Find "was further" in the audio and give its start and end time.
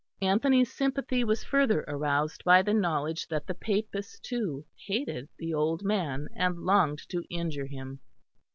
1.23-1.85